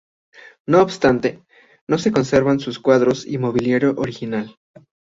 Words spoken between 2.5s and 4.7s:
sus cuadros y mobiliario original.